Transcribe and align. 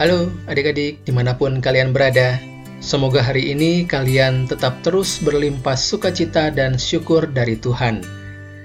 Halo 0.00 0.32
adik-adik 0.48 1.04
di 1.04 1.12
mana 1.12 1.36
pun 1.36 1.60
kalian 1.60 1.92
berada 1.92 2.40
Semoga 2.80 3.20
hari 3.20 3.52
ini 3.52 3.84
kalian 3.84 4.48
tetap 4.48 4.80
terus 4.80 5.20
berlimpah 5.20 5.76
sukacita 5.76 6.48
dan 6.48 6.80
syukur 6.80 7.28
dari 7.28 7.60
Tuhan 7.60 8.00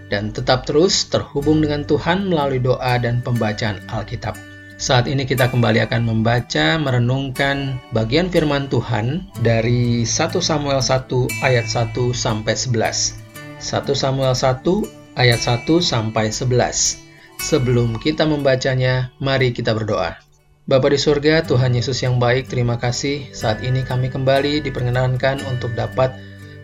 Dan 0.08 0.32
tetap 0.32 0.64
terus 0.64 1.12
terhubung 1.12 1.60
dengan 1.60 1.84
Tuhan 1.84 2.32
melalui 2.32 2.64
doa 2.64 2.96
dan 3.04 3.20
pembacaan 3.20 3.84
Alkitab 3.92 4.40
saat 4.80 5.08
ini 5.08 5.24
kita 5.24 5.48
kembali 5.48 5.88
akan 5.88 6.04
membaca, 6.04 6.76
merenungkan 6.76 7.80
bagian 7.96 8.28
firman 8.28 8.68
Tuhan 8.68 9.24
dari 9.40 10.04
1 10.04 10.36
Samuel 10.40 10.84
1 10.84 11.08
ayat 11.48 11.64
1 11.64 12.12
sampai 12.12 12.60
11. 12.60 13.16
1 13.64 13.64
Samuel 13.96 14.36
1 14.36 15.16
ayat 15.16 15.40
1 15.40 15.80
sampai 15.80 16.28
11. 16.28 17.00
Sebelum 17.40 17.96
kita 18.04 18.28
membacanya, 18.28 19.16
mari 19.24 19.56
kita 19.56 19.72
berdoa. 19.72 20.20
Bapa 20.66 20.90
di 20.90 20.98
surga, 20.98 21.46
Tuhan 21.46 21.78
Yesus 21.78 22.02
yang 22.02 22.18
baik, 22.18 22.50
terima 22.50 22.82
kasih 22.82 23.30
saat 23.38 23.62
ini 23.62 23.86
kami 23.86 24.10
kembali 24.10 24.66
diperkenankan 24.66 25.46
untuk 25.46 25.78
dapat 25.78 26.18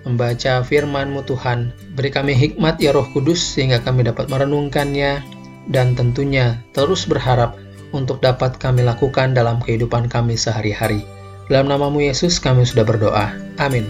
membaca 0.09 0.65
firman-Mu 0.65 1.21
Tuhan. 1.21 1.69
Beri 1.93 2.09
kami 2.09 2.33
hikmat 2.33 2.81
ya 2.81 2.97
Roh 2.97 3.05
Kudus 3.13 3.37
sehingga 3.37 3.77
kami 3.77 4.01
dapat 4.01 4.25
merenungkannya 4.25 5.21
dan 5.69 5.93
tentunya 5.93 6.57
terus 6.73 7.05
berharap 7.05 7.53
untuk 7.93 8.25
dapat 8.25 8.57
kami 8.57 8.81
lakukan 8.81 9.37
dalam 9.37 9.61
kehidupan 9.61 10.09
kami 10.09 10.33
sehari-hari. 10.33 11.05
Dalam 11.45 11.69
namamu 11.69 12.01
Yesus 12.01 12.41
kami 12.41 12.65
sudah 12.65 12.81
berdoa. 12.81 13.37
Amin. 13.61 13.85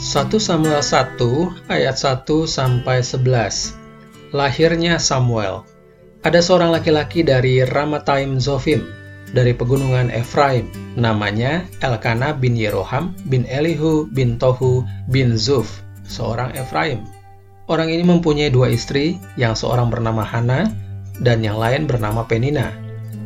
1 0.00 0.32
Samuel 0.40 0.80
1 0.80 1.68
ayat 1.68 2.00
1 2.00 2.24
sampai 2.48 3.04
11. 3.04 3.76
Lahirnya 4.32 4.96
Samuel. 4.96 5.68
Ada 6.22 6.38
seorang 6.38 6.70
laki-laki 6.70 7.26
dari 7.26 7.66
Ramataim 7.66 8.38
Zofim 8.38 8.86
dari 9.34 9.50
pegunungan 9.50 10.06
Efraim. 10.14 10.70
Namanya 10.94 11.66
Elkana 11.82 12.30
bin 12.30 12.54
Yeroham 12.54 13.10
bin 13.26 13.42
Elihu 13.50 14.06
bin 14.14 14.38
Tohu 14.38 14.86
bin 15.10 15.34
Zuf, 15.34 15.82
seorang 16.06 16.54
Efraim. 16.54 17.02
Orang 17.66 17.90
ini 17.90 18.06
mempunyai 18.06 18.54
dua 18.54 18.70
istri, 18.70 19.18
yang 19.34 19.58
seorang 19.58 19.90
bernama 19.90 20.22
Hana 20.22 20.70
dan 21.18 21.42
yang 21.42 21.58
lain 21.58 21.90
bernama 21.90 22.22
Penina. 22.22 22.70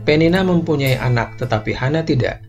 Penina 0.08 0.40
mempunyai 0.40 0.96
anak, 0.96 1.36
tetapi 1.36 1.76
Hana 1.76 2.00
tidak. 2.00 2.40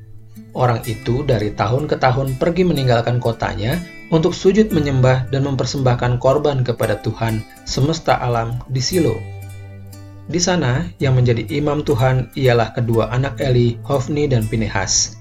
Orang 0.55 0.79
itu 0.87 1.27
dari 1.27 1.51
tahun 1.51 1.91
ke 1.91 1.99
tahun 1.99 2.39
pergi 2.39 2.63
meninggalkan 2.63 3.19
kotanya 3.19 3.83
untuk 4.15 4.31
sujud 4.31 4.71
menyembah 4.71 5.27
dan 5.27 5.43
mempersembahkan 5.43 6.23
korban 6.23 6.63
kepada 6.63 7.03
Tuhan 7.03 7.43
semesta 7.67 8.15
alam 8.15 8.63
di 8.71 8.79
Silo. 8.79 9.36
Di 10.27 10.43
sana, 10.43 10.83
yang 10.99 11.15
menjadi 11.15 11.47
imam 11.47 11.87
Tuhan 11.87 12.35
ialah 12.35 12.75
kedua 12.75 13.07
anak 13.15 13.39
Eli, 13.39 13.79
Hofni 13.87 14.27
dan 14.27 14.43
Pinehas. 14.43 15.15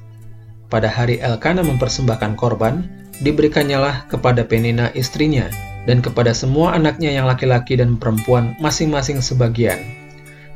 Pada 0.67 0.91
hari 0.91 1.23
Elkana 1.23 1.63
mempersembahkan 1.63 2.35
korban, 2.35 2.91
diberikannya 3.23 4.11
kepada 4.11 4.43
Penina 4.43 4.91
istrinya, 4.99 5.47
dan 5.87 6.03
kepada 6.03 6.35
semua 6.35 6.75
anaknya 6.75 7.15
yang 7.15 7.31
laki-laki 7.31 7.79
dan 7.79 7.95
perempuan 7.95 8.59
masing-masing 8.59 9.23
sebagian. 9.23 9.79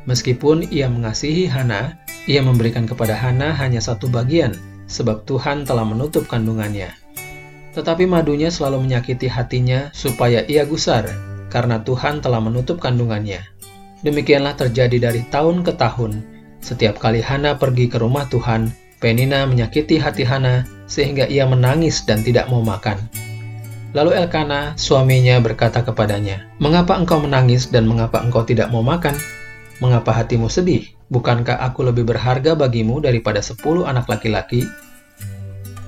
Meskipun 0.03 0.67
ia 0.67 0.91
mengasihi 0.91 1.47
Hana, 1.47 1.95
ia 2.27 2.43
memberikan 2.43 2.83
kepada 2.83 3.15
Hana 3.15 3.55
hanya 3.55 3.79
satu 3.79 4.11
bagian, 4.11 4.51
sebab 4.91 5.23
Tuhan 5.23 5.63
telah 5.63 5.87
menutup 5.87 6.27
kandungannya. 6.27 6.91
Tetapi 7.71 8.03
madunya 8.03 8.51
selalu 8.51 8.83
menyakiti 8.83 9.31
hatinya 9.31 9.95
supaya 9.95 10.43
ia 10.43 10.67
gusar, 10.67 11.07
karena 11.47 11.79
Tuhan 11.79 12.19
telah 12.19 12.43
menutup 12.43 12.83
kandungannya. 12.83 13.39
Demikianlah 14.01 14.57
terjadi 14.57 15.09
dari 15.09 15.21
tahun 15.29 15.61
ke 15.61 15.77
tahun. 15.77 16.25
Setiap 16.61 16.97
kali 16.97 17.21
Hana 17.21 17.57
pergi 17.57 17.89
ke 17.89 18.01
rumah 18.01 18.25
Tuhan, 18.29 18.73
Penina 19.01 19.49
menyakiti 19.49 19.97
hati 19.97 20.21
Hana 20.21 20.65
sehingga 20.85 21.25
ia 21.25 21.49
menangis 21.49 22.05
dan 22.05 22.21
tidak 22.21 22.49
mau 22.53 22.61
makan. 22.61 23.01
Lalu 23.97 24.13
Elkana, 24.13 24.77
suaminya 24.77 25.41
berkata 25.41 25.81
kepadanya, 25.81 26.45
"Mengapa 26.61 26.95
engkau 26.95 27.17
menangis 27.17 27.67
dan 27.73 27.89
mengapa 27.89 28.21
engkau 28.21 28.45
tidak 28.45 28.69
mau 28.69 28.85
makan?" 28.85 29.17
Mengapa 29.81 30.13
hatimu 30.13 30.45
sedih? 30.45 30.85
Bukankah 31.09 31.57
aku 31.57 31.89
lebih 31.89 32.05
berharga 32.05 32.53
bagimu 32.53 33.01
daripada 33.01 33.41
sepuluh 33.41 33.89
anak 33.89 34.05
laki-laki? 34.05 34.69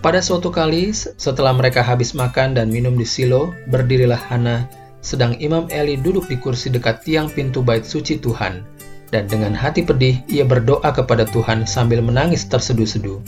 Pada 0.02 0.20
suatu 0.20 0.50
kali, 0.50 0.90
setelah 0.92 1.54
mereka 1.54 1.86
habis 1.86 2.18
makan 2.18 2.58
dan 2.58 2.74
minum 2.74 2.98
di 2.98 3.06
silo, 3.06 3.54
berdirilah 3.70 4.20
Hana, 4.20 4.66
sedang 5.04 5.36
Imam 5.44 5.68
Eli 5.68 6.00
duduk 6.00 6.32
di 6.32 6.40
kursi 6.40 6.72
dekat 6.72 7.04
tiang 7.04 7.28
pintu 7.28 7.60
bait 7.60 7.84
suci 7.84 8.18
Tuhan. 8.18 8.64
Dan 9.12 9.30
dengan 9.30 9.54
hati 9.54 9.86
pedih, 9.86 10.24
ia 10.26 10.42
berdoa 10.42 10.90
kepada 10.90 11.28
Tuhan 11.30 11.70
sambil 11.70 12.02
menangis 12.02 12.50
terseduh-seduh. 12.50 13.22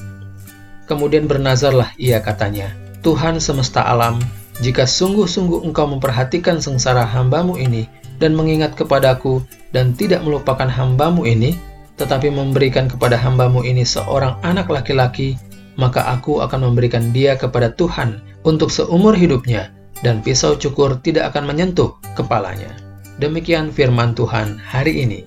Kemudian 0.89 1.29
bernazarlah 1.29 1.93
ia 2.01 2.17
katanya, 2.23 2.73
Tuhan 3.05 3.37
semesta 3.37 3.85
alam, 3.85 4.17
jika 4.63 4.87
sungguh-sungguh 4.89 5.61
engkau 5.61 5.85
memperhatikan 5.85 6.57
sengsara 6.57 7.05
hambamu 7.05 7.59
ini, 7.59 7.85
dan 8.15 8.31
mengingat 8.31 8.79
kepadaku 8.79 9.43
dan 9.75 9.91
tidak 9.91 10.23
melupakan 10.23 10.71
hambamu 10.71 11.27
ini, 11.27 11.59
tetapi 11.99 12.31
memberikan 12.31 12.87
kepada 12.87 13.19
hambamu 13.19 13.63
ini 13.67 13.83
seorang 13.83 14.39
anak 14.41 14.71
laki-laki, 14.71 15.35
maka 15.75 16.07
aku 16.07 16.39
akan 16.39 16.71
memberikan 16.71 17.11
dia 17.11 17.35
kepada 17.35 17.75
Tuhan 17.75 18.23
untuk 18.47 18.71
seumur 18.71 19.11
hidupnya, 19.11 19.74
dan 20.05 20.21
pisau 20.21 20.53
cukur 20.53 21.01
tidak 21.01 21.33
akan 21.33 21.49
menyentuh 21.49 21.97
kepalanya. 22.13 22.69
Demikian 23.17 23.73
firman 23.73 24.13
Tuhan 24.13 24.61
hari 24.61 25.01
ini. 25.01 25.25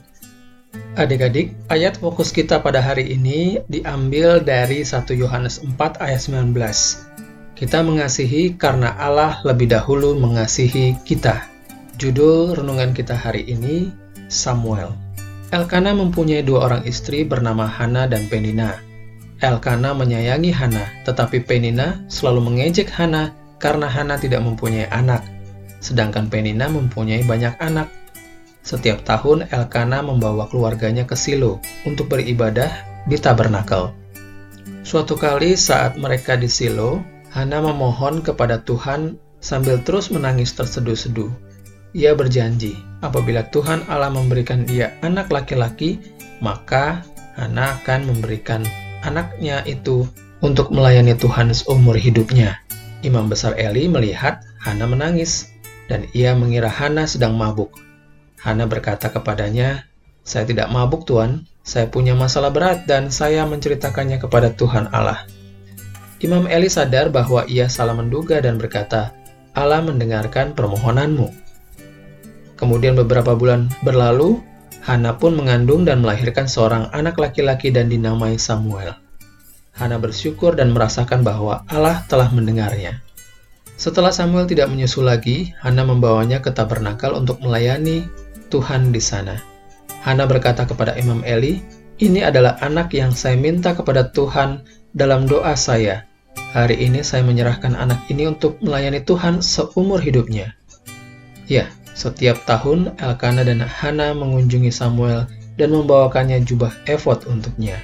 Adik-adik, 0.94 1.50
ayat 1.66 1.98
fokus 1.98 2.30
kita 2.30 2.62
pada 2.62 2.78
hari 2.78 3.10
ini 3.10 3.58
diambil 3.66 4.38
dari 4.38 4.86
1 4.86 5.10
Yohanes 5.18 5.58
4 5.66 5.74
ayat 5.98 6.20
19. 6.22 6.54
Kita 7.58 7.82
mengasihi 7.82 8.54
karena 8.54 8.94
Allah 8.94 9.42
lebih 9.42 9.66
dahulu 9.66 10.14
mengasihi 10.14 10.94
kita. 11.02 11.42
Judul 11.98 12.54
renungan 12.54 12.94
kita 12.94 13.18
hari 13.18 13.42
ini, 13.50 13.90
Samuel. 14.30 14.94
Elkana 15.50 15.90
mempunyai 15.90 16.46
dua 16.46 16.70
orang 16.70 16.82
istri 16.86 17.26
bernama 17.26 17.66
Hana 17.66 18.06
dan 18.06 18.30
Penina. 18.30 18.78
Elkana 19.42 19.90
menyayangi 19.96 20.54
Hana, 20.54 20.86
tetapi 21.02 21.42
Penina 21.42 21.98
selalu 22.06 22.46
mengejek 22.52 22.92
Hana 22.94 23.34
karena 23.58 23.90
Hana 23.90 24.18
tidak 24.18 24.42
mempunyai 24.42 24.86
anak, 24.90 25.26
sedangkan 25.82 26.30
Penina 26.30 26.70
mempunyai 26.70 27.22
banyak 27.26 27.54
anak. 27.58 27.90
Setiap 28.62 29.02
tahun 29.06 29.48
Elkana 29.48 30.02
membawa 30.02 30.50
keluarganya 30.50 31.06
ke 31.06 31.14
Silo 31.14 31.62
untuk 31.86 32.10
beribadah 32.10 32.68
di 33.06 33.16
tabernakel. 33.16 33.94
Suatu 34.84 35.18
kali 35.18 35.58
saat 35.58 36.00
mereka 36.00 36.36
di 36.36 36.48
Silo, 36.48 37.02
Hana 37.28 37.60
memohon 37.60 38.24
kepada 38.24 38.60
Tuhan 38.64 39.20
sambil 39.40 39.80
terus 39.84 40.08
menangis 40.08 40.52
terseduh-seduh. 40.56 41.28
Ia 41.96 42.12
berjanji, 42.12 42.76
apabila 43.00 43.48
Tuhan 43.48 43.88
Allah 43.88 44.12
memberikan 44.12 44.68
dia 44.68 44.96
anak 45.00 45.32
laki-laki, 45.32 46.00
maka 46.44 47.00
Hana 47.38 47.80
akan 47.80 48.12
memberikan 48.12 48.66
anaknya 49.00 49.64
itu 49.64 50.04
untuk 50.44 50.70
melayani 50.70 51.16
Tuhan 51.16 51.54
seumur 51.54 51.96
hidupnya. 51.96 52.60
Imam 53.06 53.30
besar 53.30 53.54
Eli 53.54 53.86
melihat 53.86 54.42
Hana 54.58 54.90
menangis, 54.90 55.54
dan 55.86 56.10
ia 56.10 56.34
mengira 56.34 56.66
Hana 56.66 57.06
sedang 57.06 57.38
mabuk. 57.38 57.70
Hana 58.42 58.66
berkata 58.66 59.10
kepadanya, 59.14 59.86
"Saya 60.26 60.44
tidak 60.46 60.66
mabuk, 60.70 61.06
Tuhan. 61.06 61.46
Saya 61.62 61.86
punya 61.86 62.16
masalah 62.18 62.50
berat 62.50 62.88
dan 62.88 63.12
saya 63.12 63.46
menceritakannya 63.46 64.18
kepada 64.18 64.50
Tuhan 64.50 64.90
Allah." 64.90 65.26
Imam 66.18 66.50
Eli 66.50 66.66
sadar 66.66 67.14
bahwa 67.14 67.46
ia 67.46 67.70
salah 67.70 67.94
menduga 67.94 68.42
dan 68.42 68.58
berkata, 68.58 69.14
"Allah 69.54 69.78
mendengarkan 69.78 70.58
permohonanmu." 70.58 71.30
Kemudian 72.58 72.98
beberapa 72.98 73.38
bulan 73.38 73.70
berlalu, 73.86 74.42
Hana 74.82 75.14
pun 75.14 75.38
mengandung 75.38 75.86
dan 75.86 76.02
melahirkan 76.02 76.50
seorang 76.50 76.90
anak 76.90 77.14
laki-laki 77.20 77.70
dan 77.70 77.86
dinamai 77.86 78.34
Samuel. 78.34 78.98
Hana 79.78 79.96
bersyukur 80.02 80.58
dan 80.58 80.74
merasakan 80.74 81.22
bahwa 81.22 81.62
Allah 81.70 82.02
telah 82.10 82.26
mendengarnya. 82.34 82.98
Setelah 83.78 84.10
Samuel 84.10 84.50
tidak 84.50 84.66
menyusul 84.74 85.06
lagi, 85.06 85.54
Hana 85.62 85.86
membawanya 85.86 86.42
ke 86.42 86.50
tabernakel 86.50 87.14
untuk 87.14 87.38
melayani 87.38 88.10
Tuhan 88.50 88.90
di 88.90 88.98
sana. 88.98 89.38
Hana 90.02 90.26
berkata 90.26 90.66
kepada 90.66 90.98
Imam 90.98 91.22
Eli, 91.22 91.62
"Ini 92.02 92.26
adalah 92.26 92.58
anak 92.58 92.90
yang 92.90 93.14
saya 93.14 93.38
minta 93.38 93.78
kepada 93.78 94.10
Tuhan 94.10 94.66
dalam 94.98 95.30
doa 95.30 95.54
saya. 95.54 96.10
Hari 96.58 96.74
ini 96.74 97.06
saya 97.06 97.22
menyerahkan 97.22 97.78
anak 97.78 98.02
ini 98.10 98.26
untuk 98.26 98.58
melayani 98.58 98.98
Tuhan 99.06 99.38
seumur 99.38 100.02
hidupnya." 100.02 100.58
Ya, 101.46 101.70
setiap 101.94 102.42
tahun, 102.50 102.98
Elkana 102.98 103.46
dan 103.46 103.62
Hana 103.62 104.10
mengunjungi 104.10 104.74
Samuel 104.74 105.30
dan 105.54 105.70
membawakannya 105.70 106.42
jubah 106.42 106.74
efod 106.90 107.26
untuknya. 107.30 107.78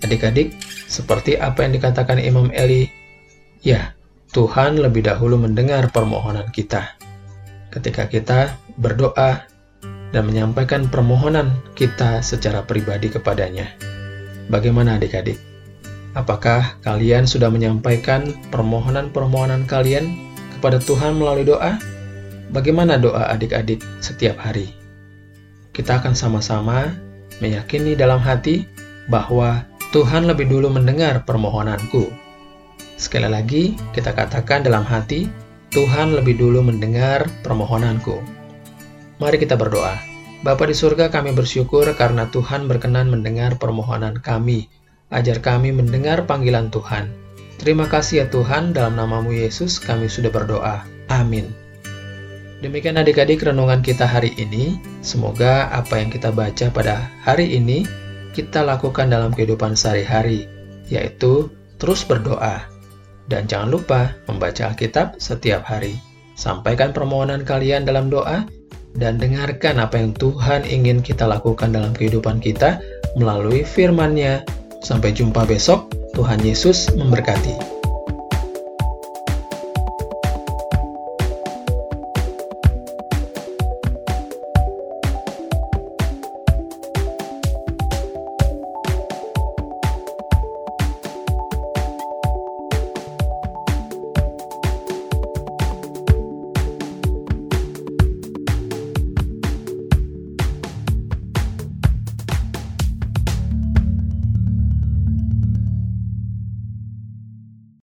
Adik-adik, 0.00 0.56
seperti 0.88 1.36
apa 1.36 1.64
yang 1.64 1.76
dikatakan 1.76 2.16
Imam 2.16 2.48
Eli, 2.50 2.88
ya, 3.60 3.92
Tuhan 4.32 4.80
lebih 4.80 5.04
dahulu 5.04 5.36
mendengar 5.36 5.92
permohonan 5.92 6.48
kita. 6.54 6.96
Ketika 7.68 8.08
kita 8.08 8.56
berdoa, 8.80 9.50
dan 10.10 10.26
menyampaikan 10.26 10.90
permohonan 10.90 11.54
kita 11.78 12.18
secara 12.22 12.66
pribadi 12.66 13.10
kepadanya. 13.10 13.70
Bagaimana 14.50 14.98
adik-adik? 14.98 15.38
Apakah 16.18 16.74
kalian 16.82 17.22
sudah 17.22 17.46
menyampaikan 17.46 18.34
permohonan-permohonan 18.50 19.70
kalian 19.70 20.10
kepada 20.58 20.82
Tuhan 20.82 21.14
melalui 21.22 21.46
doa? 21.46 21.78
Bagaimana 22.50 22.98
doa 22.98 23.30
adik-adik 23.30 23.78
setiap 24.02 24.34
hari? 24.42 24.74
Kita 25.70 26.02
akan 26.02 26.18
sama-sama 26.18 26.90
meyakini 27.38 27.94
dalam 27.94 28.18
hati 28.18 28.66
bahwa 29.06 29.62
Tuhan 29.90 30.30
lebih 30.30 30.46
dulu 30.46 30.70
mendengar 30.70 31.26
permohonanku. 31.26 32.14
Sekali 32.94 33.26
lagi, 33.26 33.74
kita 33.90 34.14
katakan 34.14 34.62
dalam 34.62 34.86
hati, 34.86 35.26
Tuhan 35.74 36.14
lebih 36.14 36.38
dulu 36.38 36.62
mendengar 36.62 37.26
permohonanku. 37.42 38.22
Mari 39.18 39.42
kita 39.42 39.58
berdoa. 39.58 39.98
Bapa 40.46 40.70
di 40.70 40.78
surga, 40.78 41.10
kami 41.10 41.34
bersyukur 41.34 41.90
karena 41.98 42.30
Tuhan 42.30 42.70
berkenan 42.70 43.10
mendengar 43.10 43.58
permohonan 43.58 44.22
kami. 44.22 44.70
Ajar 45.10 45.42
kami 45.42 45.74
mendengar 45.74 46.22
panggilan 46.22 46.70
Tuhan. 46.70 47.10
Terima 47.58 47.90
kasih 47.90 48.22
ya 48.22 48.26
Tuhan, 48.30 48.70
dalam 48.70 48.94
namamu 48.94 49.34
Yesus 49.34 49.82
kami 49.82 50.06
sudah 50.06 50.30
berdoa. 50.30 50.86
Amin. 51.10 51.50
Demikian 52.62 52.94
adik-adik 52.94 53.42
renungan 53.42 53.82
kita 53.82 54.06
hari 54.06 54.38
ini. 54.38 54.78
Semoga 55.02 55.66
apa 55.74 55.98
yang 55.98 56.14
kita 56.14 56.30
baca 56.30 56.70
pada 56.70 57.10
hari 57.26 57.58
ini 57.58 57.82
kita 58.30 58.62
lakukan 58.62 59.10
dalam 59.10 59.34
kehidupan 59.34 59.74
sehari-hari, 59.74 60.46
yaitu 60.86 61.50
terus 61.80 62.06
berdoa. 62.06 62.66
Dan 63.30 63.46
jangan 63.46 63.70
lupa 63.70 64.00
membaca 64.26 64.70
Alkitab 64.70 65.18
setiap 65.22 65.62
hari. 65.62 65.94
Sampaikan 66.34 66.90
permohonan 66.90 67.46
kalian 67.46 67.86
dalam 67.86 68.10
doa 68.10 68.42
dan 68.98 69.22
dengarkan 69.22 69.78
apa 69.78 70.02
yang 70.02 70.10
Tuhan 70.18 70.66
ingin 70.66 70.98
kita 70.98 71.30
lakukan 71.30 71.70
dalam 71.70 71.94
kehidupan 71.94 72.42
kita 72.42 72.82
melalui 73.14 73.62
firman-Nya. 73.62 74.42
Sampai 74.82 75.12
jumpa 75.14 75.46
besok. 75.46 75.92
Tuhan 76.16 76.42
Yesus 76.42 76.90
memberkati. 76.98 77.79